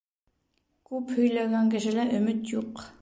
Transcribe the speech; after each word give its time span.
Күп 0.91 1.13
һөйләгән 1.17 1.69
кешелә 1.75 2.07
өмөт 2.21 2.55
юҡ. 2.57 2.87